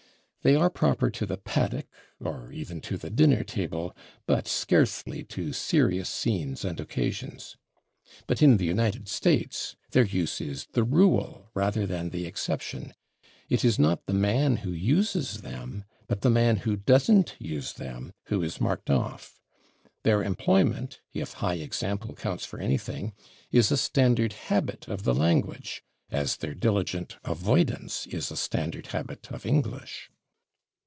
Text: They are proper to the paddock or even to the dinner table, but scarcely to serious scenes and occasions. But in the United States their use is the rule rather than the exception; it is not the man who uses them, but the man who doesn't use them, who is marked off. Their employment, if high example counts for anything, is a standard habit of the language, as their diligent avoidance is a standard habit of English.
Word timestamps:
They 0.43 0.55
are 0.55 0.71
proper 0.71 1.11
to 1.11 1.27
the 1.27 1.37
paddock 1.37 1.85
or 2.19 2.51
even 2.51 2.81
to 2.81 2.97
the 2.97 3.11
dinner 3.11 3.43
table, 3.43 3.95
but 4.25 4.47
scarcely 4.47 5.23
to 5.25 5.53
serious 5.53 6.09
scenes 6.09 6.65
and 6.65 6.79
occasions. 6.79 7.57
But 8.25 8.41
in 8.41 8.57
the 8.57 8.65
United 8.65 9.07
States 9.07 9.75
their 9.91 10.03
use 10.03 10.41
is 10.41 10.65
the 10.73 10.83
rule 10.83 11.51
rather 11.53 11.85
than 11.85 12.09
the 12.09 12.25
exception; 12.25 12.95
it 13.49 13.63
is 13.63 13.77
not 13.77 14.07
the 14.07 14.15
man 14.15 14.55
who 14.65 14.71
uses 14.71 15.43
them, 15.43 15.83
but 16.07 16.21
the 16.21 16.31
man 16.31 16.55
who 16.55 16.75
doesn't 16.75 17.35
use 17.37 17.73
them, 17.73 18.11
who 18.23 18.41
is 18.41 18.59
marked 18.59 18.89
off. 18.89 19.39
Their 20.01 20.23
employment, 20.23 21.01
if 21.13 21.33
high 21.33 21.57
example 21.59 22.15
counts 22.15 22.45
for 22.47 22.57
anything, 22.59 23.13
is 23.51 23.71
a 23.71 23.77
standard 23.77 24.33
habit 24.33 24.87
of 24.87 25.03
the 25.03 25.13
language, 25.13 25.83
as 26.09 26.37
their 26.37 26.55
diligent 26.55 27.17
avoidance 27.23 28.07
is 28.07 28.31
a 28.31 28.35
standard 28.35 28.87
habit 28.87 29.31
of 29.31 29.45
English. 29.45 30.09